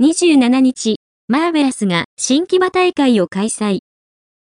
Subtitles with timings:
[0.00, 3.80] 27日、マーベラスが新木場大会を開催。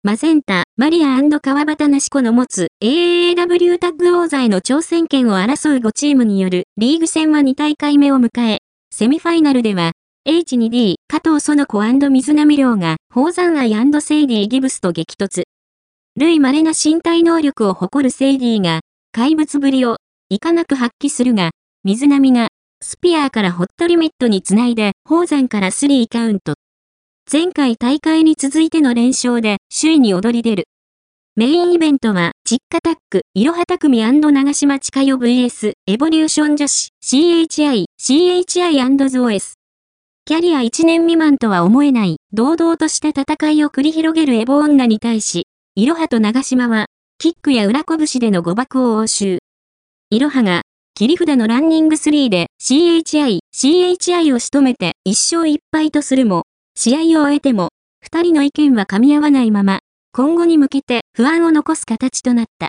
[0.05, 8.59] マゼンタ、マリア川端なし子の持つ AAW タッグ王座への挑戦権を争う5チームによるリーグ戦は2大会目を迎え、
[8.95, 9.91] セミファイナルでは
[10.29, 15.43] H2D 加藤園子水波亮が宝山愛セイディギブスと激突。
[16.15, 19.97] 類稀な身体能力を誇るセイディが怪物ぶりを
[20.29, 21.51] いかなく発揮するが、
[21.83, 22.51] 水波が
[22.83, 26.55] スピアーからホットリミットにつないで宝山からスリーカウント。
[27.31, 30.65] 前回大会に続いての連勝で首位に躍り出る。
[31.37, 39.55] メインイベントは、実家タック、いろはたくみ長島千佳代 VS、エボリューション女子、CHI、CHI&ZOS。
[40.25, 46.87] キャリア1年未満とは思えない、堂々とした戦いを繰り広げるエボ女に対し、いろはと長島は、
[47.19, 49.39] キックや裏拳での誤爆を応酬。
[50.11, 50.63] いろはが、
[51.01, 56.43] 切り札のランニング3で CHI、CHI を仕留めて1勝1敗とするも、
[56.75, 57.71] 試合を終えても、
[58.03, 59.79] 二人の意見は噛み合わないまま、
[60.13, 62.69] 今後に向けて不安を残す形となった。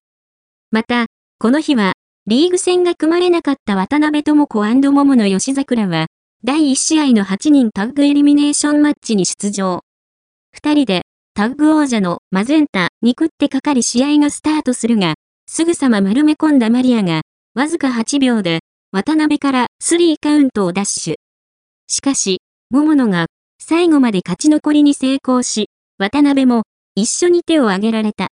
[0.71, 1.07] また、
[1.39, 1.91] この日は、
[2.25, 6.05] リーグ戦が組まれなかった渡辺智子桃の吉桜は、
[6.45, 9.81] 第1試合の8人タッグエリミネーションマッチに出場。
[10.53, 11.01] 二人で、
[11.33, 15.15] タッグ王者のマゼンタに食ってかかり試合がスタートするが、
[15.49, 17.20] すぐさま丸め込んだマリアが、
[17.53, 18.59] わずか8秒で、
[18.93, 21.15] 渡辺からスリーカウントをダッシュ。
[21.87, 23.25] しかし、桃野が、
[23.61, 26.63] 最後まで勝ち残りに成功し、渡辺も、
[26.95, 28.29] 一緒に手を挙げられた。